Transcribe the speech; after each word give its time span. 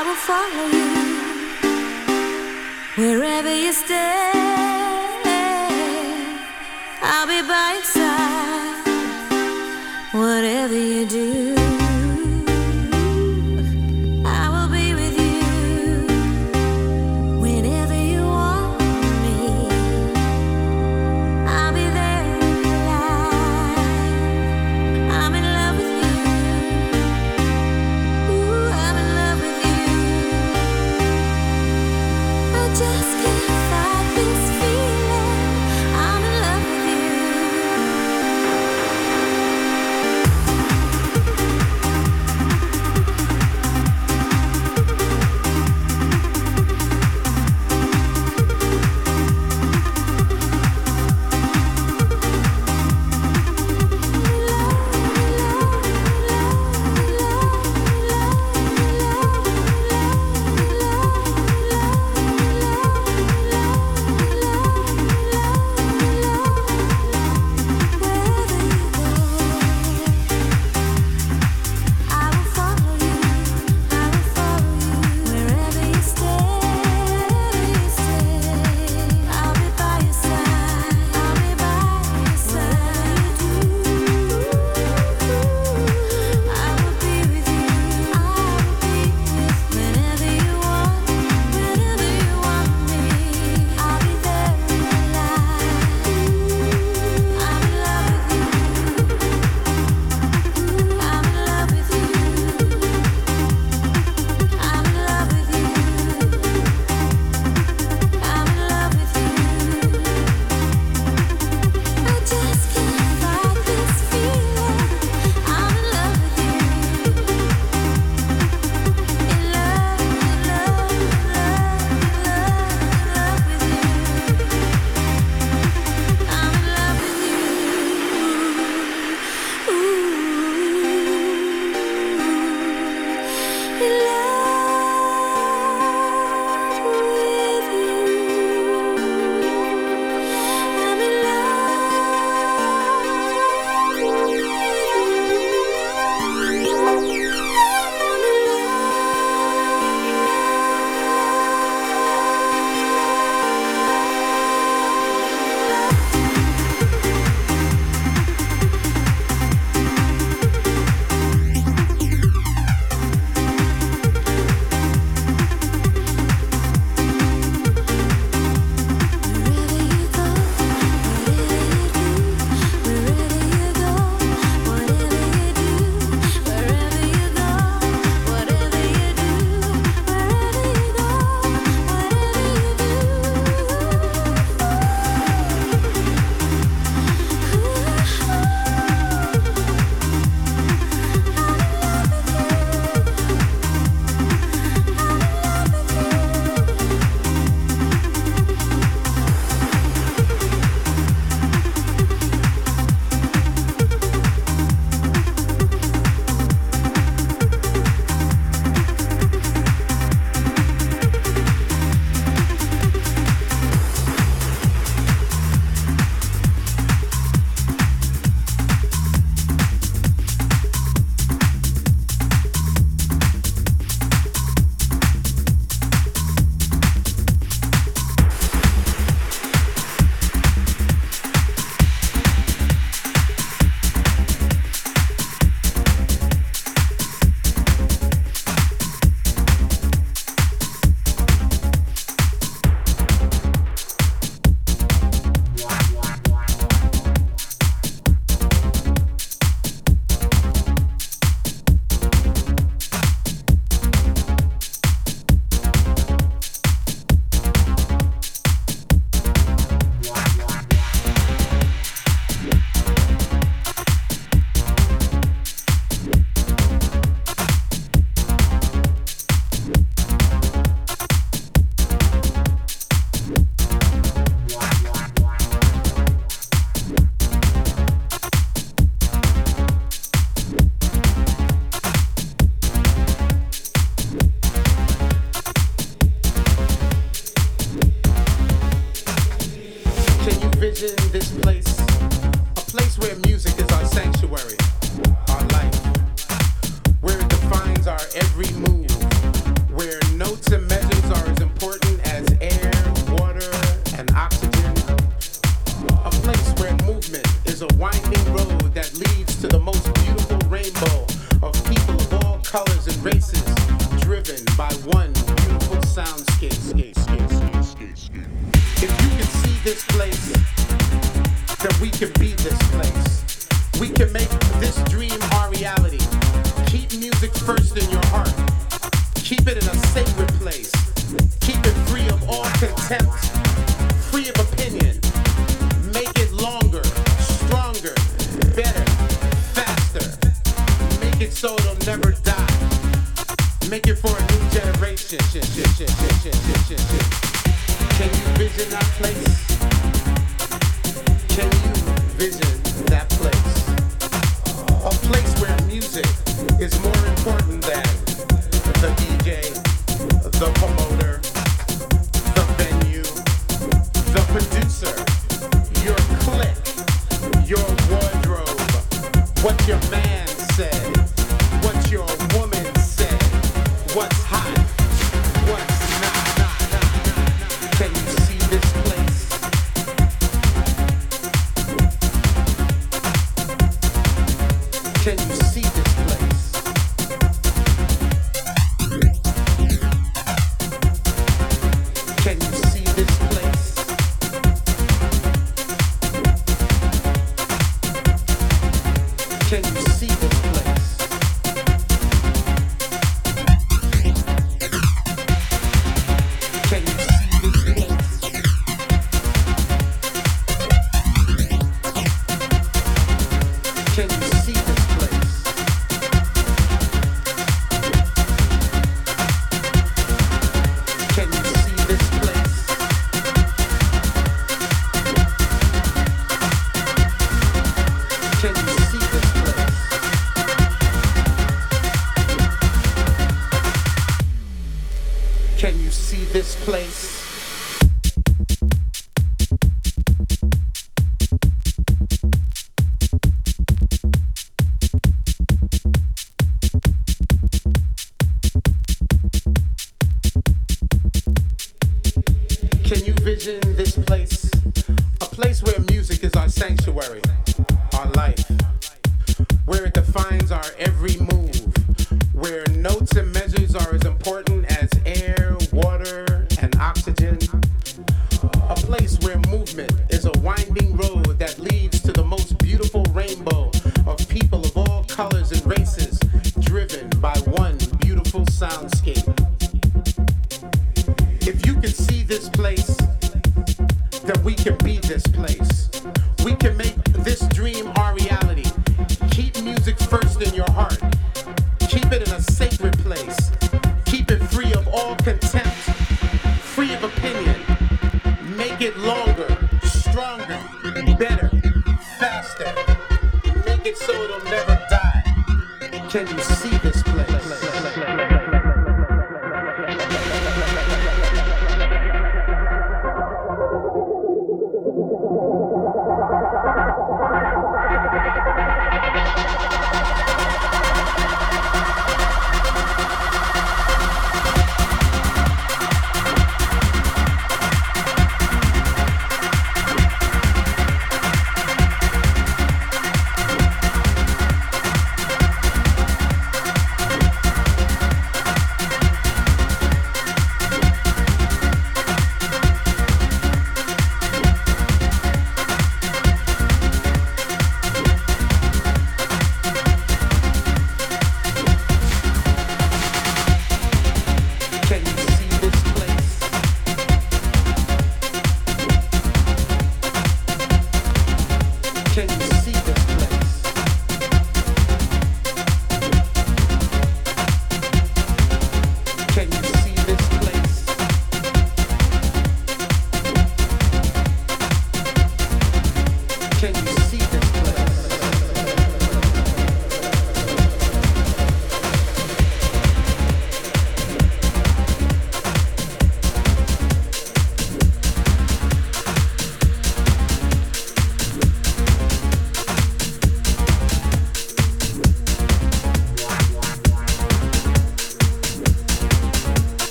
I 0.00 0.02
will 0.04 0.14
follow 0.14 0.66
you 0.78 0.86
wherever 3.18 3.52
you 3.52 3.72
stay. 3.72 4.57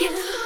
you. 0.00 0.39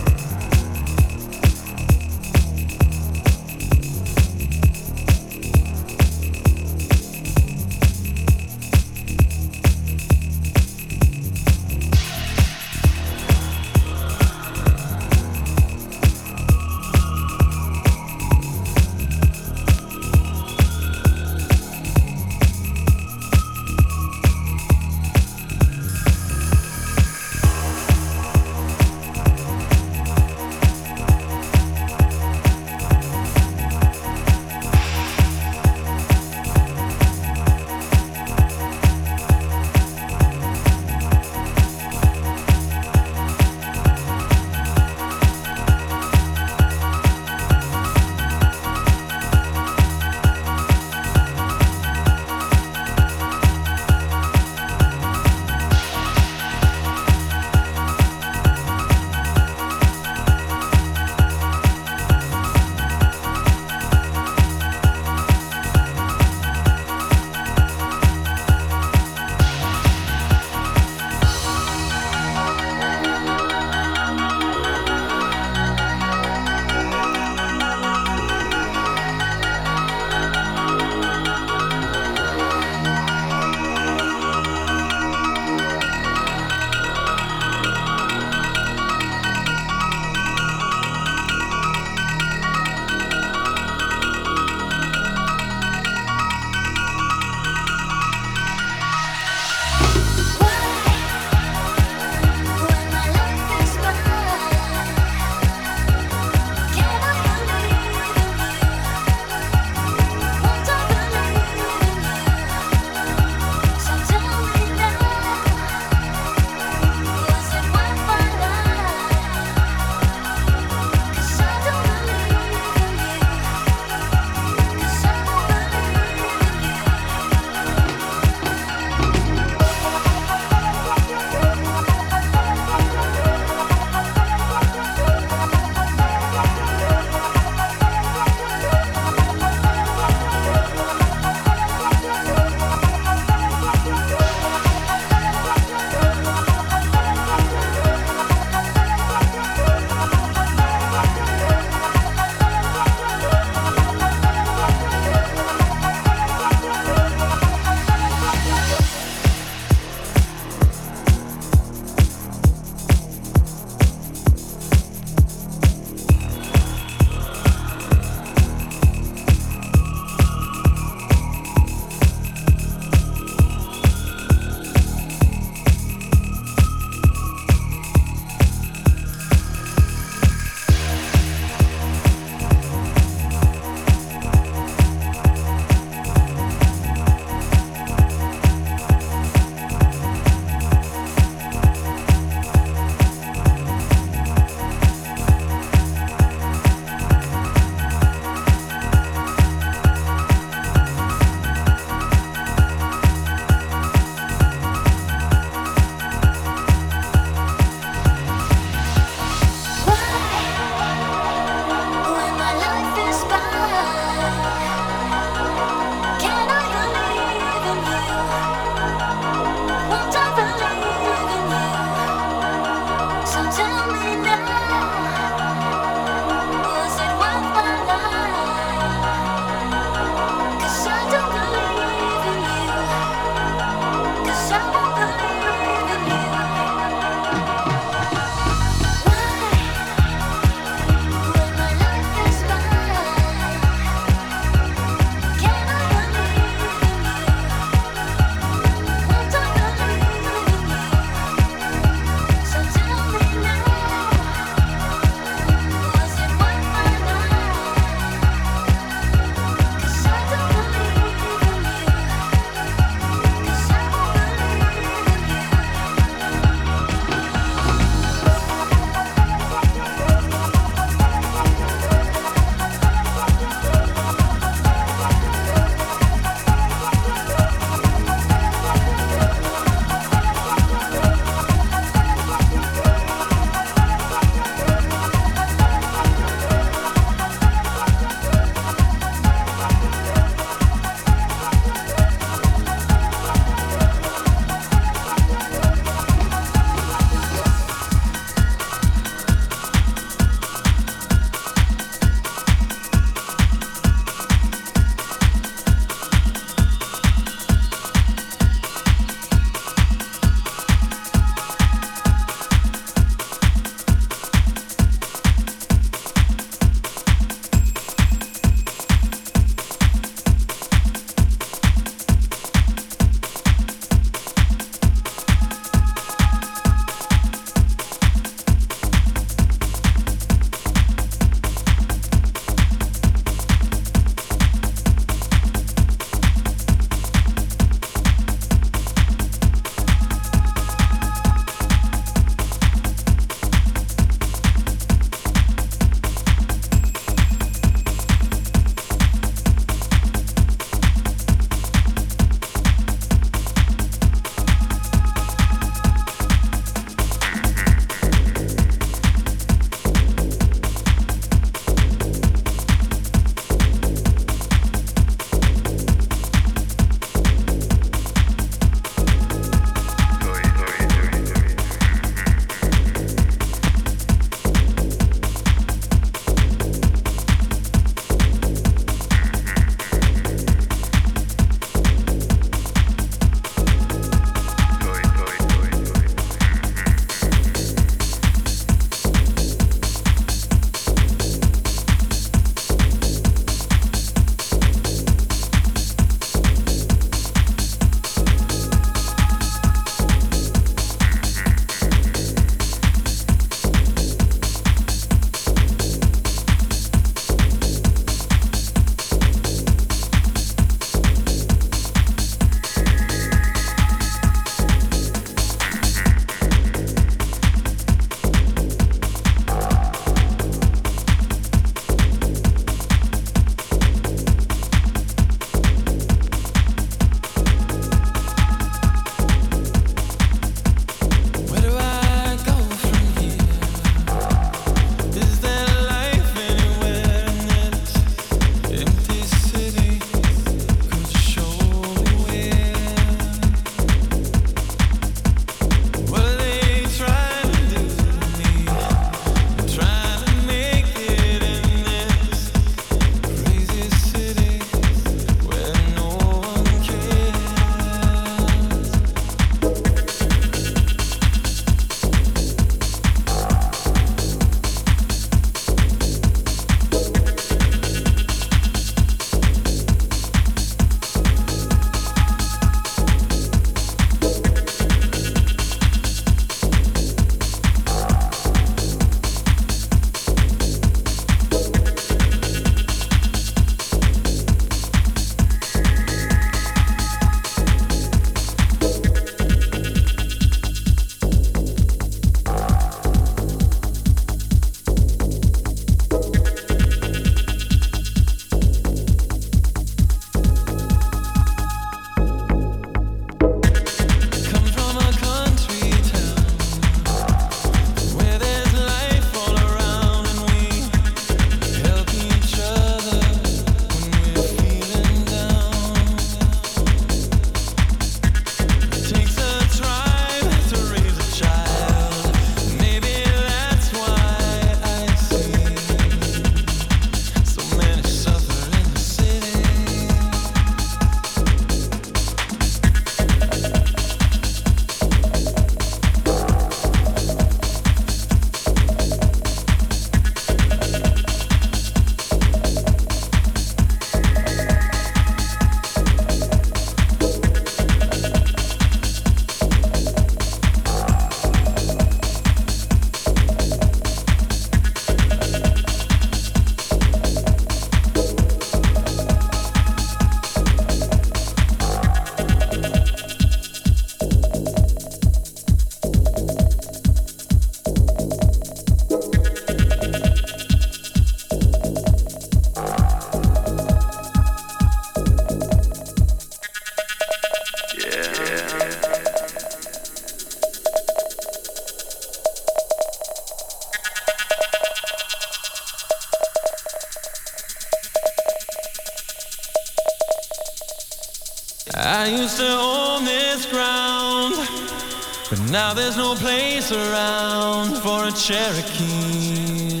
Now 595.70 595.94
there's 595.94 596.16
no 596.16 596.34
place 596.34 596.90
around 596.90 597.96
for 598.02 598.26
a 598.26 598.32
Cherokee 598.32 600.00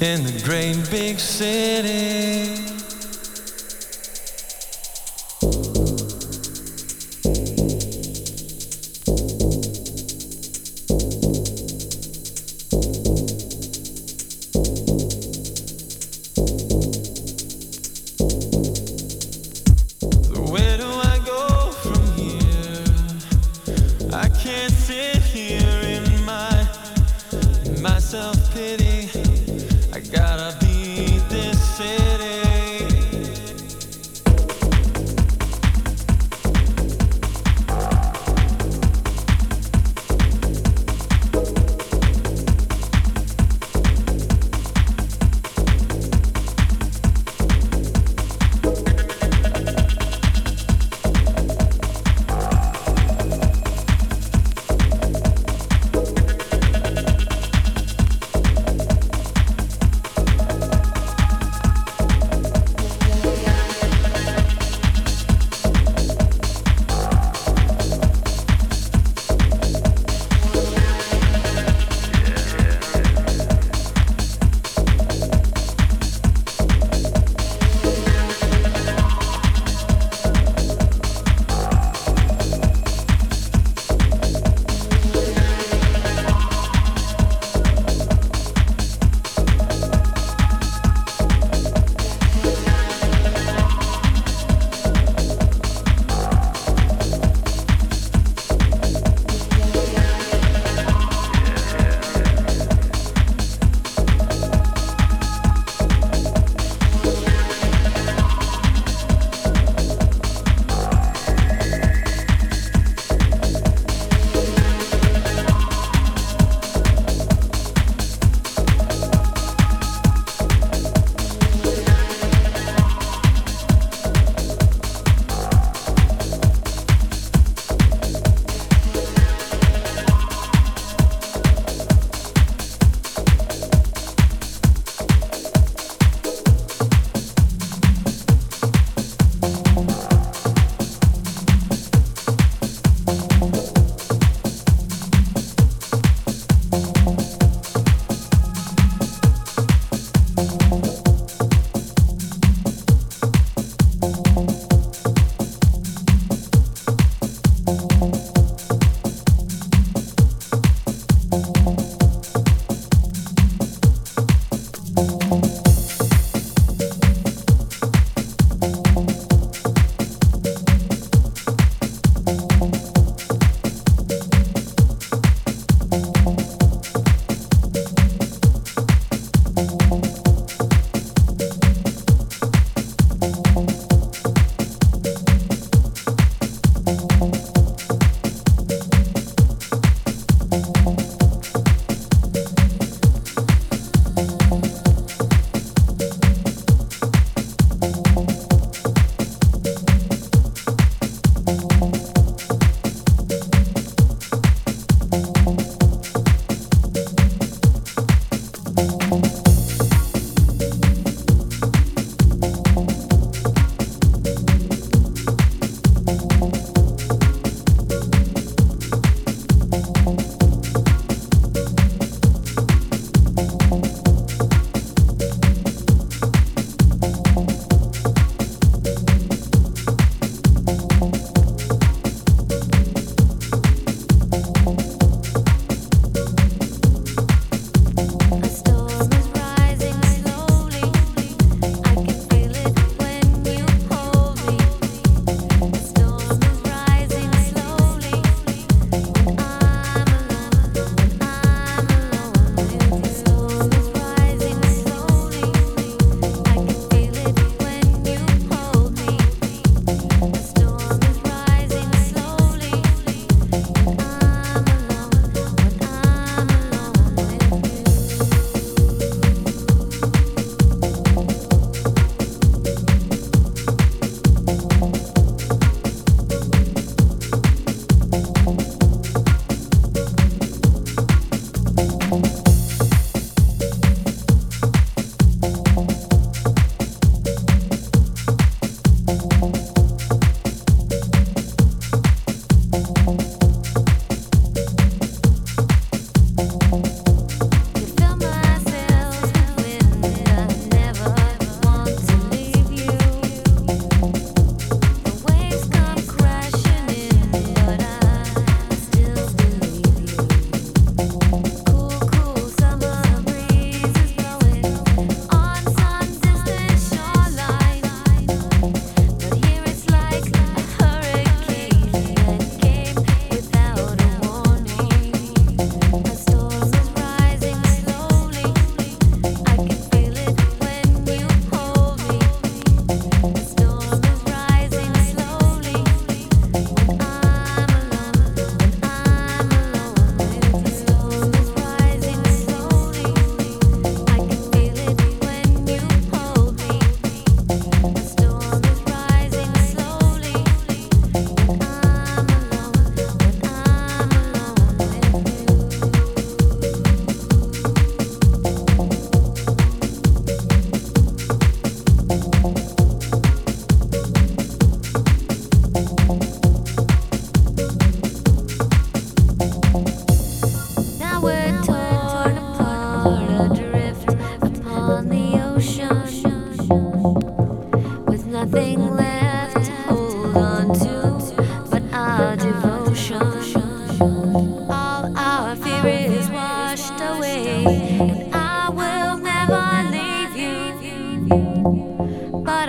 in 0.00 0.22
the 0.22 0.42
great 0.44 0.88
big 0.90 1.18
city. 1.18 2.63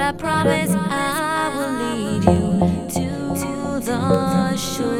I 0.05 0.11
promise 0.11 0.69
I 0.71 1.49
will 1.55 1.73
lead 1.81 2.23
you 2.25 2.89
to 2.93 3.83
the 3.83 4.55
shore. 4.55 4.95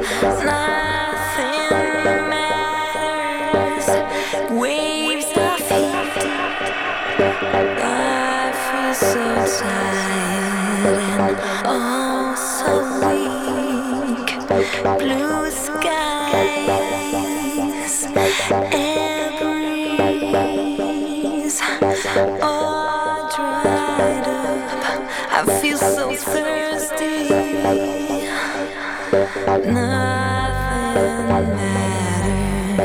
Disease. 0.00 0.79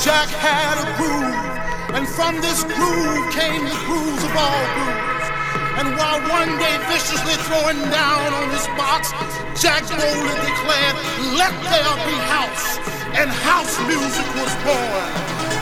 Jack 0.00 0.32
had 0.32 0.80
a 0.80 0.86
groove. 0.96 1.36
And 1.92 2.08
from 2.08 2.40
this 2.40 2.64
groove 2.64 3.24
came 3.36 3.60
the 3.68 3.78
grooves 3.84 4.24
of 4.24 4.32
all 4.32 4.64
grooves. 4.72 5.26
And 5.76 5.92
while 5.92 6.20
one 6.24 6.56
day 6.56 6.76
viciously 6.88 7.36
throwing 7.44 7.84
down 7.92 8.28
on 8.32 8.48
his 8.48 8.64
box, 8.80 9.12
Jack 9.60 9.84
boldly 9.92 10.36
declared, 10.40 10.96
Let 11.36 11.52
there 11.68 11.96
be 12.08 12.16
house. 12.32 12.80
And 13.12 13.28
house 13.28 13.76
music 13.84 14.24
was 14.40 14.52
born. 14.64 15.08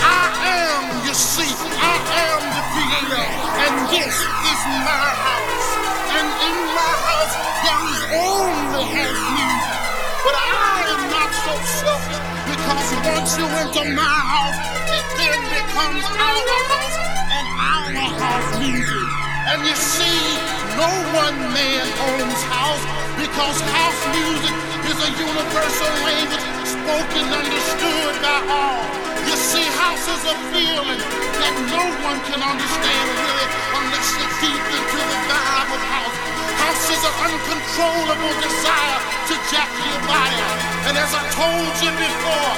I 0.07 0.31
am, 0.55 1.03
you 1.03 1.15
see, 1.19 1.51
I 1.83 1.99
am 1.99 2.41
the 2.55 2.63
creator, 2.79 3.27
and 3.59 3.75
this 3.91 4.15
is 4.23 4.61
my 4.87 5.07
house. 5.19 5.69
And 6.15 6.29
in 6.47 6.57
my 6.79 6.95
house, 7.11 7.35
there 7.67 7.83
is 7.91 8.03
only 8.23 8.85
house 8.87 9.25
music. 9.35 9.79
But 10.23 10.35
I 10.39 10.79
am 10.95 11.03
not 11.11 11.31
so 11.43 11.55
selfish 11.83 12.08
because 12.69 12.93
once 13.17 13.33
you 13.41 13.49
enter 13.49 13.87
my 13.97 14.05
house, 14.05 14.61
it 14.93 15.07
then 15.17 15.41
becomes 15.49 16.05
our 16.05 16.45
house 16.69 16.97
and 17.33 17.47
our 17.57 17.89
house 17.97 18.51
music. 18.61 19.09
And 19.49 19.65
you 19.65 19.73
see, 19.73 20.21
no 20.77 20.93
one 21.17 21.39
man 21.57 21.85
owns 22.13 22.41
house 22.53 22.85
because 23.17 23.57
house 23.73 24.03
music 24.13 24.53
is 24.85 24.99
a 25.01 25.11
universal 25.17 25.93
language 26.05 26.45
spoken, 26.69 27.25
understood 27.41 28.15
by 28.21 28.37
all. 28.53 28.85
You 29.25 29.37
see, 29.41 29.65
house 29.81 30.05
is 30.05 30.23
a 30.29 30.37
feeling 30.53 31.01
that 31.41 31.55
no 31.73 31.85
one 32.05 32.21
can 32.29 32.41
understand 32.45 33.07
really 33.17 33.49
unless 33.81 34.09
you're 34.13 34.35
deep 34.45 34.65
into 34.77 35.01
the 35.09 35.19
vibe 35.25 35.73
of 35.73 35.83
house. 35.89 36.17
House 36.69 36.85
is 36.93 37.01
an 37.01 37.15
uncontrollable 37.33 38.35
desire 38.45 39.18
to 39.29 39.37
jack 39.53 39.69
your 39.85 40.01
body. 40.09 40.41
And 40.89 40.97
as 40.97 41.13
I 41.13 41.21
told 41.37 41.73
you 41.85 41.93
before, 42.01 42.55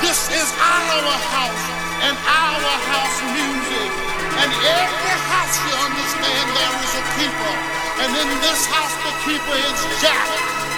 this 0.00 0.24
is 0.32 0.48
our 0.56 1.16
house 1.36 1.64
and 2.00 2.16
our 2.16 2.74
house 2.88 3.18
music. 3.28 3.92
And 4.40 4.48
every 4.48 5.16
house 5.28 5.56
you 5.68 5.74
understand 5.84 6.44
there 6.48 6.76
is 6.80 6.92
a 6.96 7.04
keeper. 7.20 7.54
And 8.00 8.10
in 8.16 8.30
this 8.40 8.64
house 8.72 8.96
the 9.04 9.12
keeper 9.28 9.56
is 9.68 9.80
Jack. 10.00 10.24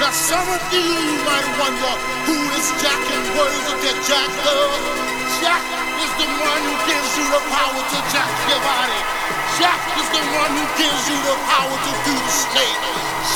Now 0.02 0.10
some 0.10 0.50
of 0.50 0.62
you 0.74 1.14
might 1.22 1.48
wonder 1.62 1.94
who 2.26 2.38
is 2.58 2.66
Jack 2.82 2.98
and 3.06 3.26
what 3.38 3.46
is 3.54 3.66
it 3.70 3.78
that 3.86 3.98
Jack 4.02 4.30
does? 4.42 4.82
Jack 5.46 5.62
is 6.02 6.12
the 6.18 6.28
one 6.42 6.62
who 6.66 6.74
gives 6.90 7.10
you 7.22 7.26
the 7.30 7.42
power 7.54 7.82
to 7.86 7.98
jack 8.10 8.30
your 8.50 8.58
body. 8.66 9.15
Jack 9.56 9.80
is 9.96 10.08
the 10.12 10.20
one 10.36 10.52
who 10.52 10.66
gives 10.76 11.02
you 11.08 11.16
the 11.24 11.32
power 11.48 11.72
to 11.72 11.92
do 12.04 12.12
the 12.12 12.28
snake. 12.28 12.82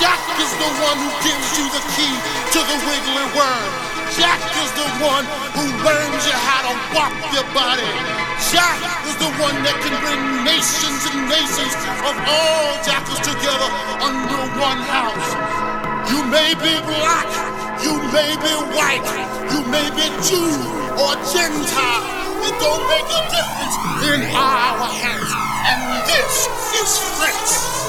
Jack 0.05 0.21
is 0.37 0.53
the 0.61 0.71
one 0.85 0.99
who 1.01 1.09
gives 1.25 1.49
you 1.57 1.65
the 1.73 1.81
key 1.97 2.13
to 2.53 2.61
the 2.61 2.77
wiggly 2.85 3.25
worm. 3.33 3.73
Jack 4.21 4.37
is 4.61 4.69
the 4.77 4.85
one 5.01 5.25
who 5.57 5.65
learns 5.81 6.21
you 6.29 6.37
how 6.45 6.61
to 6.69 6.75
walk 6.93 7.17
your 7.33 7.49
body. 7.57 7.89
Jack 8.53 8.77
is 9.09 9.17
the 9.17 9.33
one 9.41 9.65
that 9.65 9.73
can 9.81 9.97
bring 10.05 10.21
nations 10.45 11.09
and 11.09 11.25
nations 11.25 11.73
of 12.05 12.13
all 12.13 12.69
jackals 12.85 13.25
together 13.25 13.71
under 14.05 14.45
one 14.61 14.81
house. 14.93 15.29
You 16.13 16.21
may 16.29 16.53
be 16.61 16.77
black, 16.85 17.33
you 17.81 17.97
may 18.13 18.37
be 18.37 18.55
white, 18.77 19.09
you 19.57 19.65
may 19.73 19.89
be 19.97 20.05
Jew 20.29 20.53
or 21.01 21.17
Gentile. 21.33 22.05
It 22.45 22.55
don't 22.61 22.85
make 22.93 23.09
a 23.09 23.23
difference 23.33 23.77
in 24.05 24.21
our 24.37 24.85
house. 24.85 25.50
And 25.63 26.07
this 26.07 26.49
is 26.81 26.99
Fritz. 27.19 27.80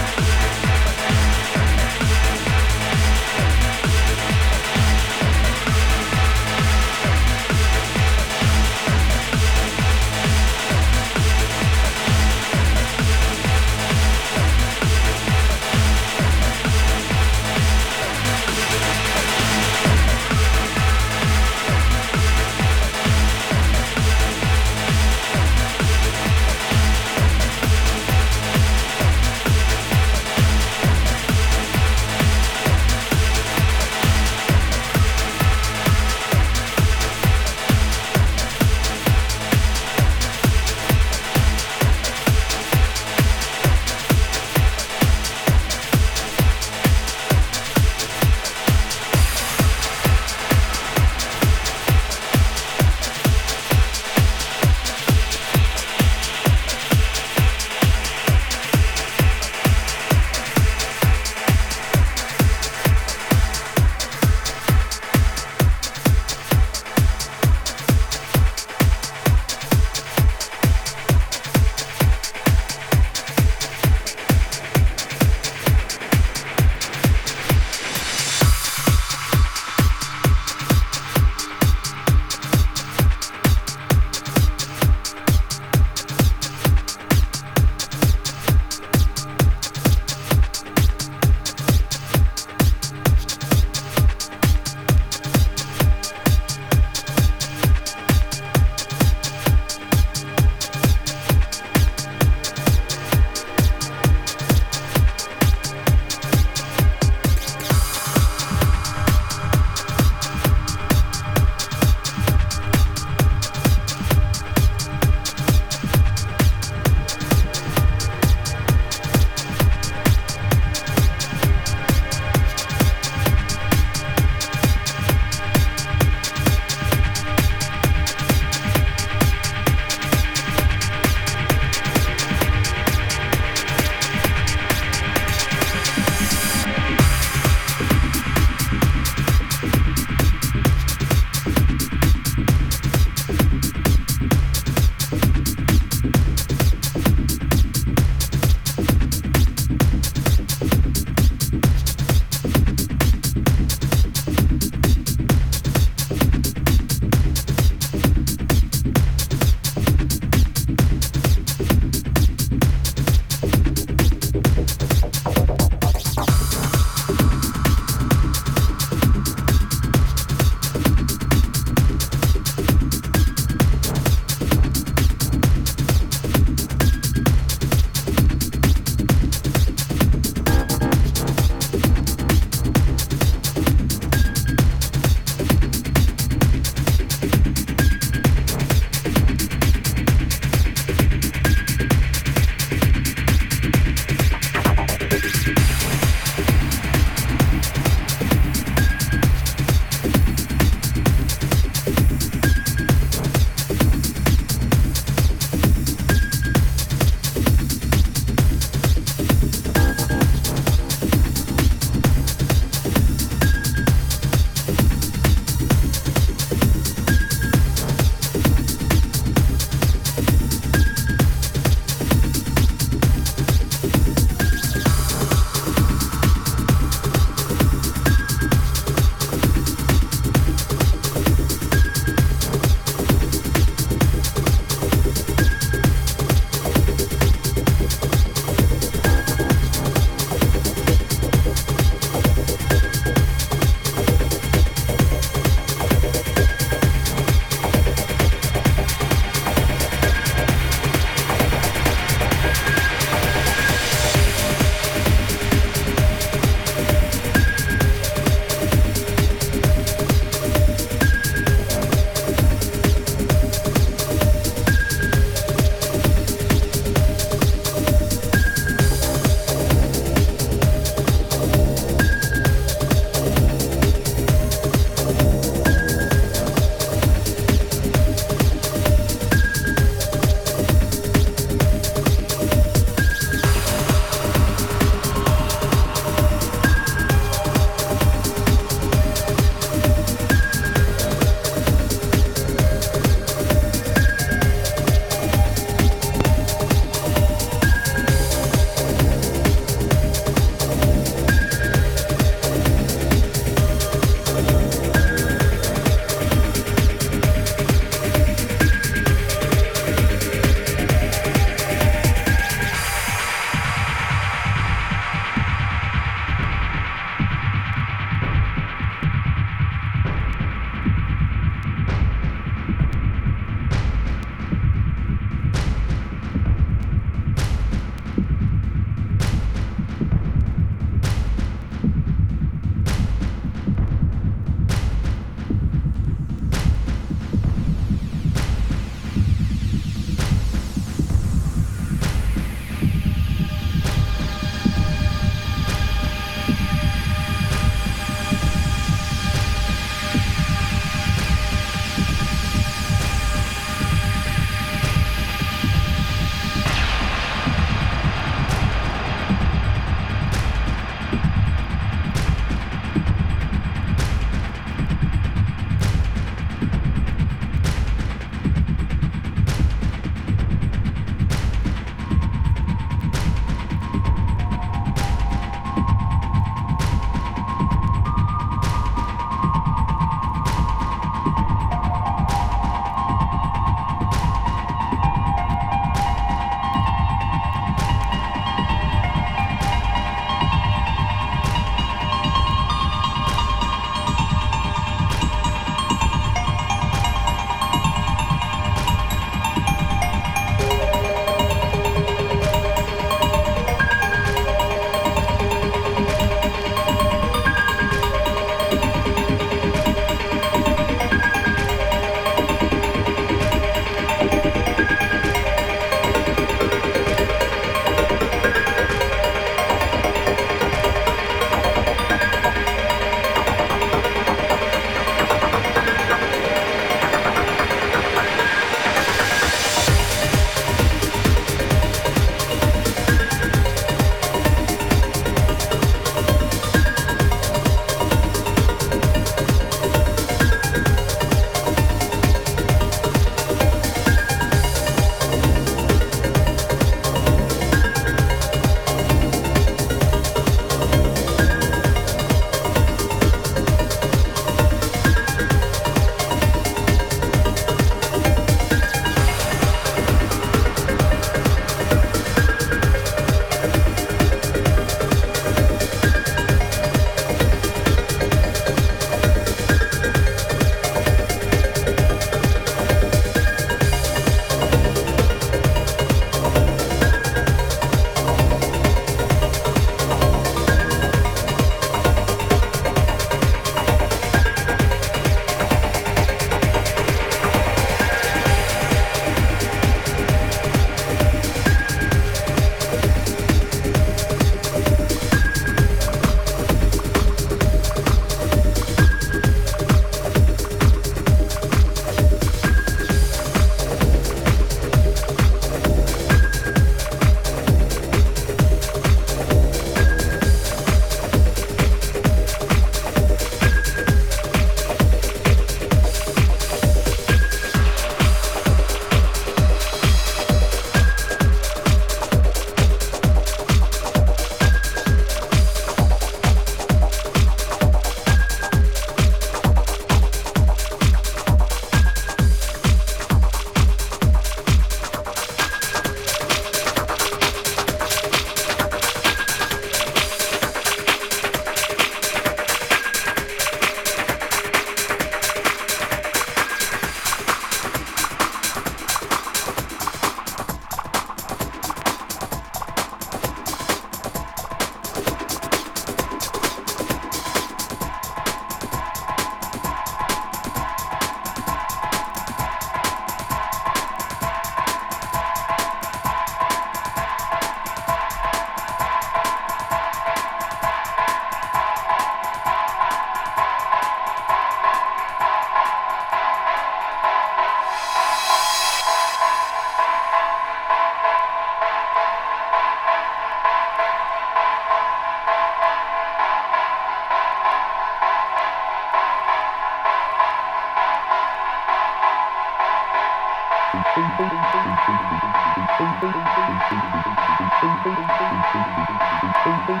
Thank 599.86 600.00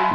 you. 0.00 0.07